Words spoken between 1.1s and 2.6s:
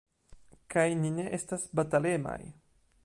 ne estas batalemaj.